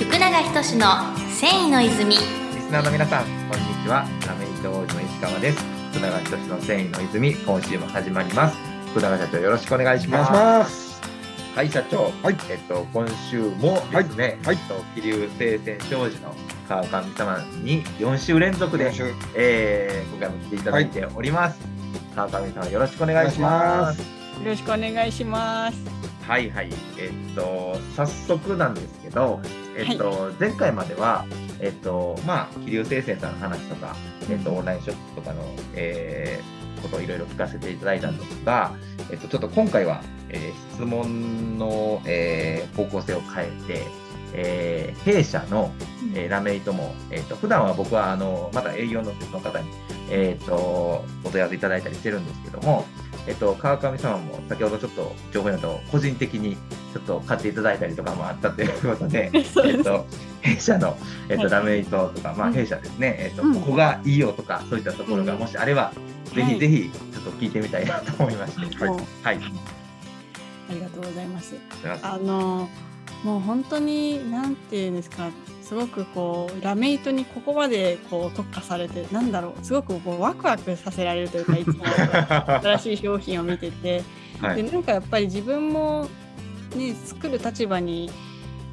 [0.00, 0.86] 福永仁の
[1.28, 4.06] 繊維の泉リスナーの皆さん、こんにちは。
[4.26, 5.62] ラメイト王子の石川です。
[5.92, 8.56] 福永仁の繊維の泉、今週も始まります。
[8.92, 11.02] 福永社長、よろしくお願いしお願いします。
[11.54, 12.12] はい、社長。
[12.22, 16.34] はいえっと、今週もですね、はいえっと、気流聖戦商事の
[16.66, 18.90] 川上様に4週連続で、
[19.34, 21.60] えー、今回も来ていただいております。
[22.16, 23.50] 川上様、よろしくお願いしお願
[23.84, 23.92] ま。
[23.92, 25.78] いしますよろしくお願いします。
[26.26, 26.70] はいはい。
[26.96, 29.40] えっと、早速なんですけど、
[29.80, 31.24] えっと、前回までは、
[31.60, 33.96] えっと、まあ、桐生聖戦さんの話とか、
[34.30, 35.42] えっと、オンラインショップとかの、
[35.74, 38.72] えーことをいろいろ聞かせていただいたんですが、
[39.10, 43.86] えっと、ちょっと今回は、えー質問の、えー方向性を変えて、
[44.32, 45.72] えー弊社の、
[46.14, 49.68] えーラメイトも、えっと普段は僕はあのまだ営業の別の方に、
[50.10, 52.86] えっとお問い合わせいただいたりしてるんですけども、
[53.26, 56.56] えっと川上様も先ほどちょっと情報によると個人的に
[56.92, 60.06] ちょっと買っていただいたりとかもあったという ことで、えっと、
[60.40, 60.96] 弊社の、
[61.28, 65.92] えっと、はいラメイトとか、まあ、うん弊社ですね、えっと、うんここがいいよとか、そういったところがうんもしあれば、
[66.34, 68.84] ぜはいひぜひ、ちょっと聞いてみたいなと思いまして。
[68.84, 69.38] もうはい。
[70.70, 71.56] ありがとうございます。
[72.02, 72.68] あの
[73.24, 75.30] もう本当になんていうんですか。
[75.62, 84.02] すごくこうラメイトにここまでこう特化されてなんだろうすごくこうワクワクさせられるというかいつも新しい商品を見てて、
[84.42, 84.62] はい。
[84.62, 86.08] でなんかやっぱり自分も
[86.76, 88.10] ね作る立場に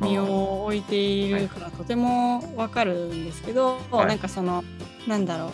[0.02, 4.08] 身を置いているからとてもわかるんですけど、はい。
[4.08, 4.64] なんかその
[5.08, 5.52] なんだろう。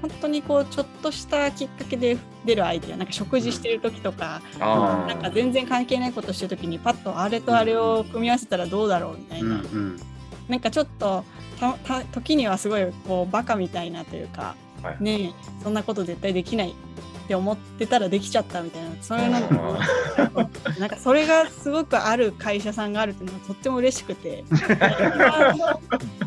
[0.00, 2.16] 本当にこうちょっとしたきっかけで
[2.46, 10.00] 出るアイデアなんか食事してる時とか、あなんか全然関係ないことしてる時にパッとあれとあれを組み合わせたらどうだろうみたいな、うんうん。
[10.48, 11.22] なんかちょっと
[12.12, 15.04] 時にはすごいこうバカみたいなというか、はい。
[15.04, 16.74] ねえそんなこと絶対できない
[17.30, 19.76] って思ってたらできちゃったみたいなそういうのも。
[20.80, 24.42] なんかそれがすごくある会社さんがあるっていうのがとっても嬉しくて。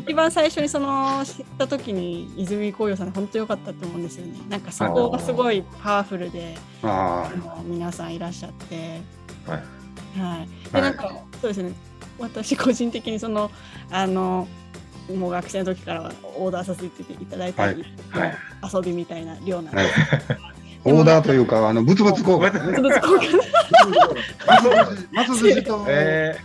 [0.00, 4.32] 一番最初にその知った時に泉工業さんで本当良かったと思うんですよね。
[4.48, 9.00] なんかそこがすごいパワフルでああの皆さんいらっしゃって。
[9.46, 9.58] はい。
[10.18, 10.82] はい、ではい。
[10.82, 11.10] なんか
[11.42, 11.72] そうですね。
[12.18, 13.50] 私個人的にその
[13.90, 14.48] あの
[15.14, 18.28] もう学生の時からオーダーさせていただいたり、はい。
[18.28, 18.36] はい。
[18.74, 19.82] 遊びみたいな量なんあ。
[19.82, 20.53] はでい。
[20.84, 22.60] オーダーというか、あの、物々交換ね。
[22.60, 22.66] す。
[22.66, 25.08] 物々交換。
[25.12, 26.36] マス寿司と、え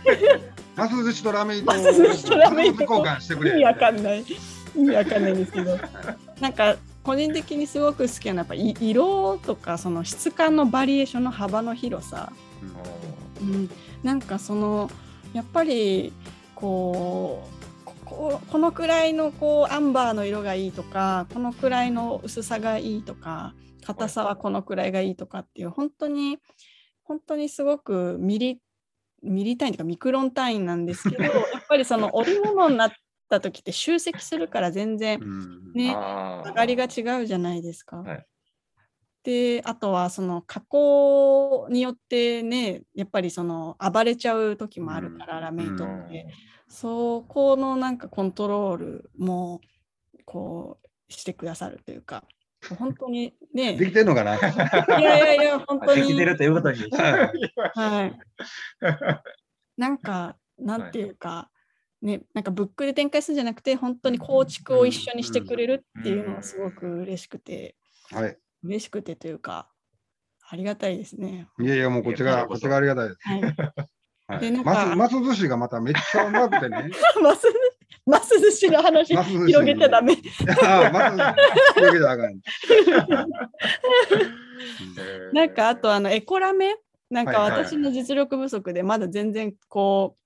[0.76, 3.50] マス寿司とラメイトをマス寿司とラメイト物々交換してくれ。
[3.50, 4.24] 意味わかんない。
[4.76, 5.78] 意味わかんないんですけど。
[6.40, 12.32] なんか個人的にすごく好きなやっぱい色とかその質感のバリエーションの幅の広さ、
[13.40, 13.70] うん、
[14.02, 14.90] なんかその
[15.32, 16.12] やっぱり
[16.54, 17.59] こう
[18.20, 26.36] こここのくらいのこうアンバーの色がいいとかこのくらいの薄さがいいとか硬さはこのくらいがいいとかっていう本当に
[27.02, 28.60] 本当にすごくミリ
[29.22, 31.32] ミリ単位とかミクロン単位なんですけど やっ
[31.66, 32.92] ぱりその織物になっ
[33.30, 35.72] た時って集積するから全然うん。
[35.72, 35.96] ね
[36.44, 37.98] 上がりが違うじゃないですか。
[37.98, 38.26] はい。
[39.22, 45.44] であとはその加工によってねやっぱりその暴れちゃう時もあるから、うん。
[45.44, 46.04] ラメイトうん。
[46.06, 46.26] って、
[46.70, 49.60] そこのなんかコントロールも
[50.24, 52.24] こうしてくださるというか
[52.78, 54.36] 本当にねできてんのかな？
[54.36, 54.40] い
[55.02, 56.78] やいやいや本当にできてるということに。
[57.74, 58.18] はい
[59.76, 61.50] なんかなんていうか、
[62.02, 67.76] ねなんかブックで展開するんじゃなくて本当に構築を一緒にしてくれるっていうのがすごく嬉しくて、
[68.12, 68.38] はい。
[68.62, 69.70] 嬉しくてというか
[70.48, 71.48] ありがたいですね。
[71.58, 73.20] いやいや、もうこっちが、こっちがありがたいです。
[73.22, 73.40] はい、
[74.30, 76.90] はいでなんかマス、マス寿司がまためっちゃうまくてね。
[77.22, 77.46] マス
[78.06, 80.16] マス寿司の話広げちゃダメ。
[85.32, 86.76] なんかあとあのエコラメ
[87.10, 90.20] なんか私の実力不足でまだ全然こう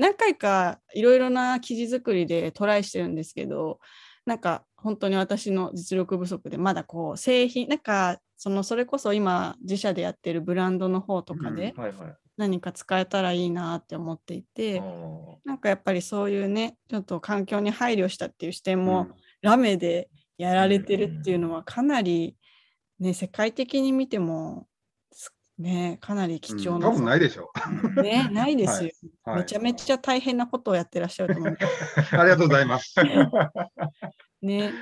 [0.00, 3.78] 何回かいろいろな生地作りでトライしてるんですけど
[4.26, 12.21] なんか本当に私の実力不足でまだこう製品なんかそのそれこそ今自社でやってるブランドの方とかではいはい。
[12.36, 20.08] 何か使えたらいいなって思っていて、おなんかやっぱりそういうねちょっと環境に配慮したっていう視点も、うんラメで
[20.38, 22.36] やられてるっていうのはかなり、
[22.98, 24.66] ね、世界的に見ても
[25.12, 27.50] すねかなり貴重な、多分ないでしょ
[28.00, 28.90] ね、ないですよ、
[29.24, 31.52] はいめちゃめちゃ大変なことをやってらっしゃると思う。
[31.52, 31.58] う。
[32.16, 32.94] ありがとうございます。
[34.40, 34.72] ね、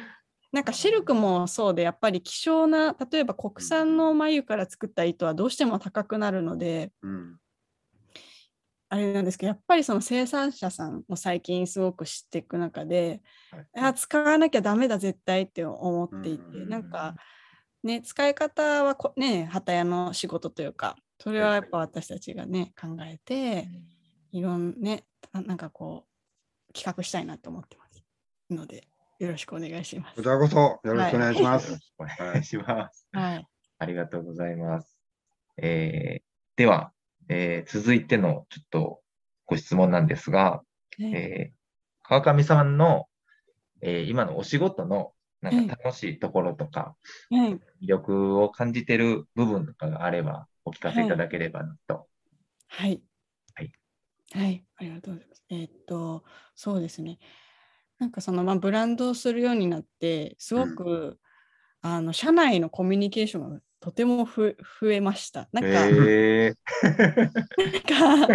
[0.53, 7.37] なんかシルクもそうでやっぱり希少な例えば国産の眉から作った糸はどうしても高くなるのでうん。
[8.93, 13.23] あれなんですけどやっぱりその生産者さんを最近すごく知っていく中で、
[13.73, 17.15] あ使わなきゃダメだ絶対って思っていて、うんなんか
[17.85, 23.69] ね使い方はこね旗屋の仕事というかそれはやっぱ私たちがね考えて
[24.33, 26.05] いろんねたなんかこ
[26.75, 28.05] 企画したいなと思ってます
[28.51, 28.89] ので、
[29.21, 30.29] よろしくお願いしますこち。
[30.29, 31.71] らこそよろしくお願いします。
[31.71, 33.07] よろしくお願いします。
[33.13, 33.47] はい。
[33.79, 34.99] ありがとうございます。
[35.57, 36.93] えーでは、
[37.31, 39.03] えー続いてのちょっと
[39.47, 40.63] ご質問なんですが、
[41.13, 41.61] えー
[42.05, 43.07] 川上さんの、
[43.83, 45.13] えー今のお仕事の
[45.43, 46.97] なんか楽しいところとか、
[47.31, 47.61] はい。
[47.83, 52.09] 魅力を感じてる部分とかがあればお聞かせいただければなと。
[52.69, 53.03] はい。
[53.55, 53.73] はい。
[54.33, 54.65] はい。
[54.77, 55.45] ありがとうございます。
[55.51, 56.25] えーっと、
[56.55, 57.19] そうですね。
[57.99, 61.21] なんかその、まあ、ブランドをするようになって、すごく、
[61.83, 65.49] あの、社内のコミュニケーションがとてもふ増えました。
[65.53, 66.55] なんか、え
[67.57, 68.35] なんか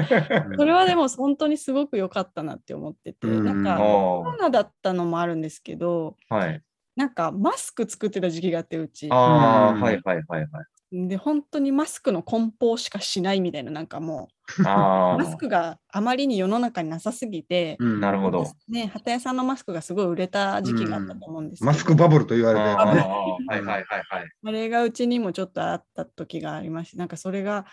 [0.57, 6.61] それはでも本当にすごく良かったなって思ってて、うんー、なんか、コロナだったのもあるんですけど、はい。
[6.95, 9.09] なんかマスク作ってた時期があって、うち。
[9.11, 10.65] ああ、うんはいはいはいはい。
[11.07, 14.29] で、本当にマスクの梱包しかしないみたいな、なんかも
[14.65, 18.53] あう、マスクがあまりに世の中になさすぎて、あ、なるほど。
[18.69, 23.01] ね、旗屋さんのマスクがすごい売れた時期があったと思うんですけど、マスクバブルと言われてああ、ね。
[23.47, 24.29] はいはいはいはい。
[24.45, 27.65] あれがうちにもちょっとあった時がありまして、なんかそれが、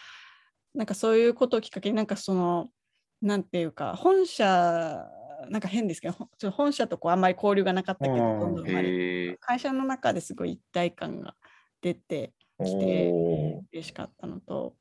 [0.74, 2.70] なんかそういうことをきっかけに、なんかその、
[3.20, 5.06] なんていうか、本社、
[5.48, 8.28] なんか変ですけど、ほちょ本社とこうあんまり交流がなかったけど、
[9.40, 11.34] 会社の中ですごい一体感が
[11.82, 12.32] 出て
[12.62, 14.76] きて、嬉しかったのと、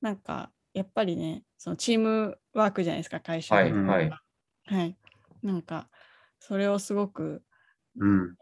[0.00, 4.10] なんかやっぱりね、そのチームワークじゃないですか、会社のはいはい。
[4.66, 4.96] はい。
[5.42, 5.88] なんか、
[6.38, 7.42] それをすごく
[7.98, 8.36] うん。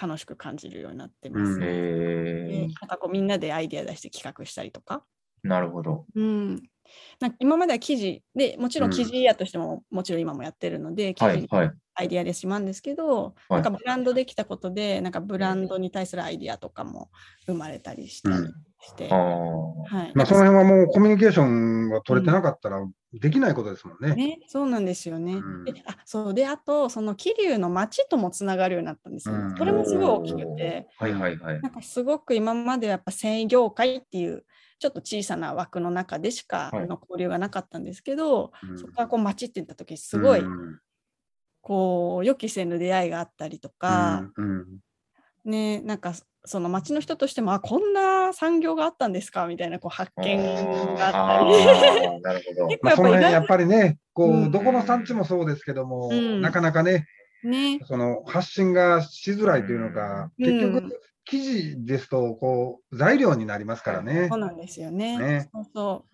[0.00, 1.66] 楽しく感じるようになってます、うんね。
[1.66, 5.04] へでえなんかこうみんなでアイデア出して企画したりとか。
[5.42, 6.06] なるほど。
[6.14, 6.62] うん、
[7.20, 11.72] なんか今までは記事でもちろんうん記事屋としても、もちろん今もやってるので、記事はいはい。
[11.94, 17.10] アイデアでしまうんですけど、はいなんかブランドできたことで、なんかブランドに対するアイデアとかも
[17.46, 18.36] 生まれたりしたり
[18.80, 19.18] して、ああ。
[19.18, 20.12] はい。
[20.14, 24.14] まあ、その辺はもうコミュニケーションが取れてなかったらできないことですもんね。
[24.14, 25.34] ね、そうなんですよね。
[25.34, 29.44] うんであそうで、あと、その桐生の町ともつながるようになったんですよね。
[29.44, 31.68] うんそれもすごい大きくて、はいはいはいな。
[31.68, 34.44] んかすごく今まではやっぱ繊維業界っていう、
[34.78, 36.86] ちょっと小さな枠の中でしかはい。
[36.86, 38.78] の交流がなかったんですけど、うん。
[38.78, 40.78] そこからこう町って言った時すごいうん
[41.60, 44.78] こう予期せぬ出会いがあったりとか、うん
[45.44, 46.12] ねなんか
[46.44, 49.46] その町の人としてもあこんな産業があったんですか？
[49.46, 50.36] みたいなこう発見
[50.94, 52.68] があったり。
[52.70, 54.50] 結まあ、その辺やっぱぱりね、こう、うん。
[54.50, 56.40] どこの産地もそうですけども、うん。
[56.40, 57.06] なかなかね、
[57.42, 60.44] ね、その発信がしづらいというのか、うん。
[60.44, 61.00] 結局、
[61.32, 64.28] うん記事ですと、こう、材料になりますからね。
[64.30, 65.18] そうなんですよね。
[65.18, 66.06] ねそうそ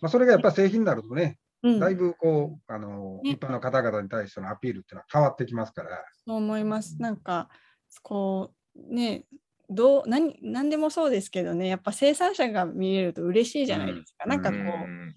[0.00, 1.70] まあ、それがやっぱり製品になるとね、う。
[1.70, 6.04] うんだいぶこう、あの、ね一般の方々に対してのアピールっていうのは変わってきますから。
[6.26, 7.00] そう思います。
[7.00, 7.48] なんか、
[8.02, 9.24] こう、ね、
[9.70, 14.24] どう何何でもそうですけどね、やっぱ生産者が見えると嬉しいじゃないですか。
[14.24, 14.60] うんなんかこう、う
[14.90, 15.14] ん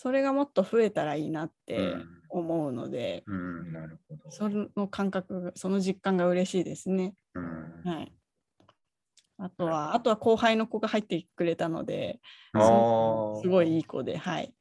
[0.00, 4.30] それがもっと増えたらいいなってうん思うので、うんなるほど。
[4.30, 7.14] その感覚が、その実感が嬉しいですね。
[7.34, 8.12] うんはい。
[9.38, 12.20] あとは、あとは後輩の子が入ってくれたので、
[12.54, 14.52] すごいいい子で、はい。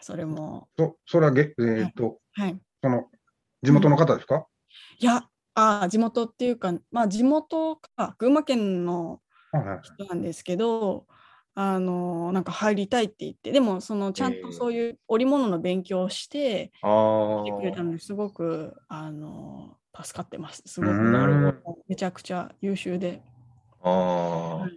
[0.00, 2.58] それも、そそれはげ、えーっと、はい。
[2.82, 3.06] その、
[3.62, 4.46] 地元の方ですか、
[4.98, 9.20] いや、あー地元っていうか、まあ地元か、群馬県の
[9.82, 11.06] 人なんですけど、
[11.58, 20.62] あのなんか入りたいって言って、でもそのちゃんとそういう織物の勉強をしてあ来てくれたーのですごくあの助かってます。
[20.66, 21.62] すごく。
[21.88, 23.22] めちゃくちゃ優秀で、
[23.88, 24.70] あー。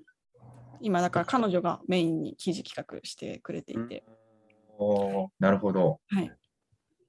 [0.82, 4.04] 今だから彼女がメインに記事企画してくれていて、
[4.78, 6.00] おーなるほど。
[6.10, 6.32] はい。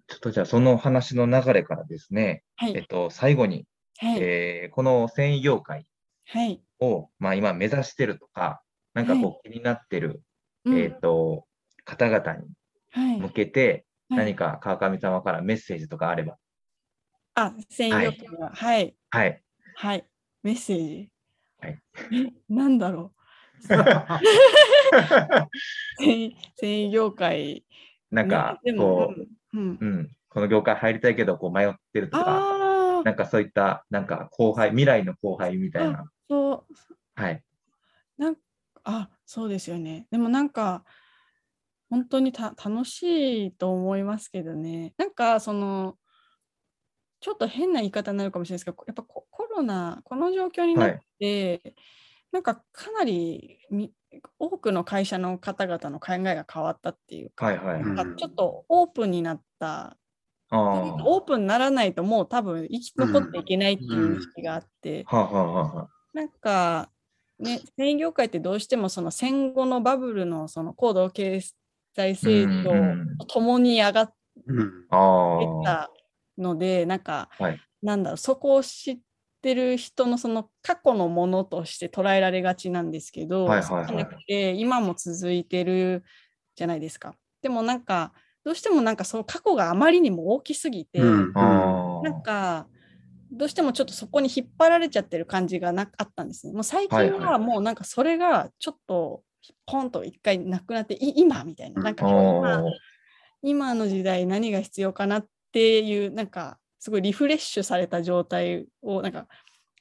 [0.09, 2.76] ちょっとじゃあその話の流れからですね、はい。
[2.76, 3.66] えっと、最後に、
[3.99, 4.19] はい。
[4.21, 5.87] えーこの繊維業界
[6.26, 6.62] はい。
[6.80, 8.62] を、まあ、今目指してるとか、
[8.95, 10.23] なんかこう気になってる、
[10.64, 11.45] うんえっと、
[11.85, 12.49] 方々に
[12.90, 16.37] はい向けて、はい何か川上様からメッセージとかあれば。
[17.37, 18.97] あ、専用機は、はい。
[19.11, 19.42] はい。
[19.76, 20.04] はい。
[20.42, 21.11] メッセージ。
[21.61, 21.79] はい
[22.12, 23.21] え、 なんだろう。
[26.00, 27.64] 繊維業界。
[28.11, 29.14] なんかね、でもこ
[29.52, 36.11] うんうんう、うん、この業界入りたいけど、こう迷ってるとか、なんかそういった、なんか後輩、未来の後輩みたいな。
[36.29, 36.75] そう、
[37.14, 37.45] はい。
[38.17, 38.37] なん
[38.85, 40.07] あ、そうですよね。
[40.11, 40.85] でもなんか、
[41.90, 44.95] 本当にた楽しいと思いますけどね。
[44.97, 45.97] なんか、その、
[47.21, 49.29] ちょっと変な言い方になるかもしれないですけど、やっぱココ
[49.61, 51.61] ロナ、この状況になはって、い。
[52.33, 53.93] なんかかなりみ
[54.38, 57.81] 多くの会社の方々の考えが変わったっていうか、はいはい。
[57.81, 57.95] うん。
[57.95, 59.97] なんかちょっとオープンになった、
[60.50, 65.05] オープンにならないともう多分生き残っていけないっていう意識があって、
[66.12, 66.90] なんか、
[67.38, 71.40] ね、繊維業界ってどうしてもその戦後のバブルのその高度経
[71.95, 72.73] 済成長
[73.19, 74.07] とともに上がっ。
[74.09, 74.14] て
[74.52, 75.90] った
[76.38, 77.61] のでなんか、はい。
[77.83, 79.02] なんだろうそこを知って
[79.42, 83.87] る人のその過去のものとして捉えられがちなんですけど、はいはいはい。
[83.87, 86.04] そうじゃなくて今も続いてる
[86.56, 87.14] じゃないですか。
[87.42, 88.12] でもなんか
[88.44, 92.66] どうしてもなんかその過去があまりにも大きすぎて、うんあなんか
[93.32, 96.52] どうしてもちょっとそこに引っ張られちゃってる感じがなあったんですね。
[96.52, 99.23] もう最近はもうなんかそれがちょっと
[99.66, 101.82] ポンと一回なくなってい今みたいな。
[101.82, 102.64] なんかあ今
[103.42, 109.26] 今の時代何が必要かなっていうなんかすごいリフレッシュされた状態をなんか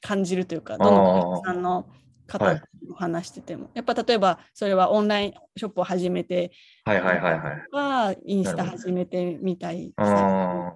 [0.02, 1.86] 感じるというかどの会社さんの
[2.26, 2.60] 方と
[2.94, 6.52] 話してても、やっぱ例えばそれはオンラインショップを始めて
[6.84, 7.62] はいはいはいはい。
[7.72, 10.74] はインスタ始めてみたいあ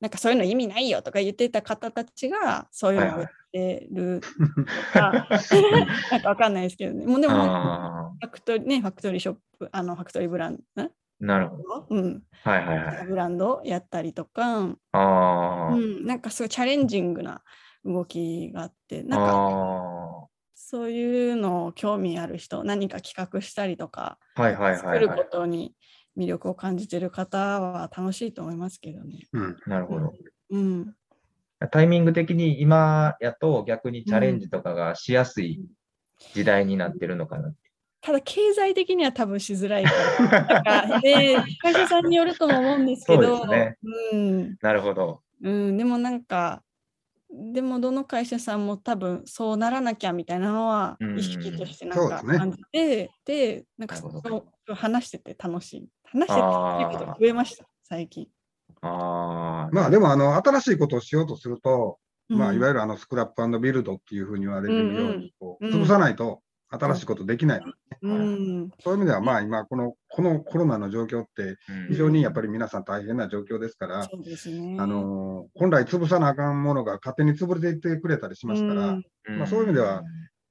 [0.00, 5.28] なんかそういうの意味ないよとか言ってた方たちがそういうのをやってるとか、
[6.10, 7.06] なんかわかんないですけどね。
[7.06, 10.90] もうでーもあファクトリーね、ファクトリーショップ、あのファクトリーブランド、
[11.22, 11.86] なるほど。
[11.88, 13.06] うん、はいはいはい。
[13.06, 17.42] ブランドやったりとか、あーうん、なんかすごいチャレンジングな
[17.84, 25.30] 動きがあって、なんかあそういうのを興味ある人、何か企画したりとか、ー、はいはいは作るこいはい。
[25.30, 25.76] とに
[26.18, 29.28] 魅力を感じてる方は楽しいと思いますけどね。
[29.32, 30.12] うんなるほど。
[30.50, 30.94] うん、
[31.70, 35.64] タイミング的に今やと逆にチャレンジとかがしやすい
[36.34, 37.54] 時代になってるのかな。
[38.02, 39.92] ただ経済的には多分しづらいか
[40.28, 40.44] ら。
[40.44, 44.12] なんか で会社さんによるとも思うんですけど、そうですね。
[44.12, 44.56] うん。
[44.60, 45.22] なるほど。
[45.40, 46.62] うん、でもなんか
[47.30, 51.18] でもどの会社さんも多分そうならなきゃみたいなのはうん。
[51.18, 52.38] 意識としてなんかそうですね。
[52.38, 54.28] 感じて、でなんかなるほど。
[54.66, 55.88] そう話してて楽しい。
[56.04, 58.26] 話しててっていうことが増えました最近。
[58.80, 59.70] ああ。
[59.72, 65.82] まあでもあの新しいことをしようとすると、まあいわゆゆるあのスクラップビルドっていうふうに言われてるように、うん。
[65.82, 67.60] 潰さないと新しいことできない。
[67.60, 71.56] る、うんそういう意味ではまあ今このこのコロナの状況ってうん
[71.90, 74.76] 非常にやっぱり皆さん大変な状況ですから、そうですね。
[74.80, 80.02] あの本来潰さなあかんものが勝手に潰れていってくれたりしますから、うんまあそういう意味では、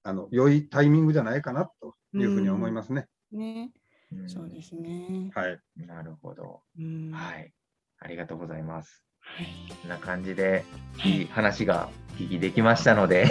[0.04, 3.08] あの良いタイミングじゃないかなというふうに思いますね。
[3.32, 3.72] ね、
[4.14, 5.32] うんそうですね。
[5.34, 5.60] はい。
[5.76, 6.62] なるほど。
[6.80, 7.52] うんはい。
[8.00, 9.04] ありがとうございます。
[9.20, 9.48] はい
[9.82, 10.66] こんな感じで、
[11.06, 13.28] いい話が聞きできましたので、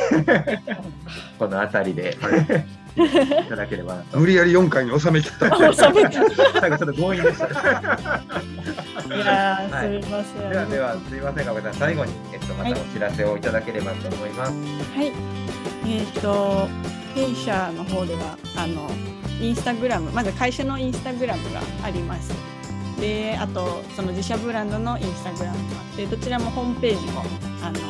[1.38, 2.79] この辺りで、い
[3.48, 4.02] ただければ。
[4.12, 5.46] 無理やり4回に収め切った。
[5.46, 7.46] あ 収めた最後ちょっと強引でした。
[7.46, 10.50] いやー、はいすみません。
[10.50, 14.52] ではでは、すいませんが、さん、最後に、えっと、またお知らせをいただければと思います。
[14.52, 15.12] はい。
[15.86, 16.68] えっ、と、
[17.14, 18.90] 弊社の方では、あの、
[19.40, 22.32] インスタグラム、まず会社のインスタグラムがあります。
[23.00, 27.22] で、あと、その自社ブランドのインスタグラムがあって、どちらもホームページも、
[27.62, 27.80] あの、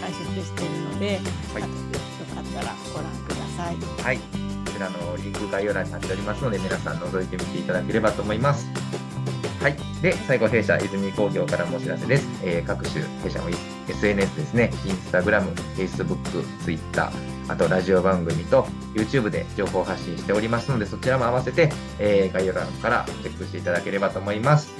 [0.00, 1.20] 開設しているので、
[1.52, 1.85] はい
[3.56, 3.76] さい。
[4.02, 4.18] はい。
[4.18, 4.22] こ
[4.72, 8.66] ちらのリンク概要欄になっておりますので、皆さん覗いてみていただければと思います。
[9.60, 9.76] はい。
[10.02, 12.28] で、最後、弊社泉工業からもお知らせです。
[12.44, 13.48] えー各種弊社の
[13.88, 16.16] SNS ですね、インスタグラム、Facebook、
[16.64, 17.10] Twitter、
[17.48, 24.70] あとラジオ番組と YouTube で情報発信しておりますので、そちらも合わせて、えー概要欄からチェックしていただければと思います。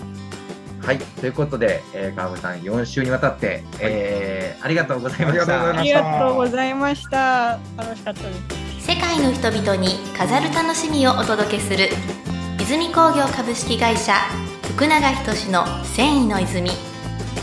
[0.83, 0.99] はい。
[0.99, 5.33] ということで、えー、川村さん、4週にわたって、えーありがとうございました。
[5.33, 7.59] ありがとうございましたありがとうございました。
[7.77, 8.66] 楽しかったです。
[8.87, 11.89] 世界の人々に飾る楽しみをお届けする
[12.61, 14.15] 泉工業株式会社
[14.63, 16.71] 福永仁の繊維の泉。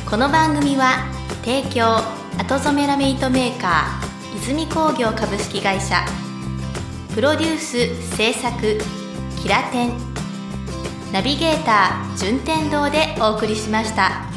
[0.09, 1.03] この番組は
[1.43, 1.97] 提供
[2.41, 6.05] 後染めラメイトメーカー泉工業株式会社。
[7.13, 8.77] プロデュース制作
[9.41, 9.91] キラテン。
[11.11, 14.32] ナビゲーター順天堂でお送りしました。